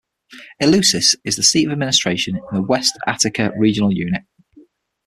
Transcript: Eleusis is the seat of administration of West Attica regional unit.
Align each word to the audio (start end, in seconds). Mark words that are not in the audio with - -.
Eleusis 0.59 1.15
is 1.23 1.35
the 1.35 1.43
seat 1.43 1.67
of 1.67 1.71
administration 1.71 2.41
of 2.53 2.67
West 2.67 2.97
Attica 3.05 3.51
regional 3.55 3.93
unit. 3.93 4.23